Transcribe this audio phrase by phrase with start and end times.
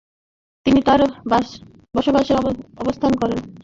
[0.65, 0.99] তিনি তার
[1.95, 2.37] বসবাসের
[2.77, 3.39] ব্যবস্থা করেন।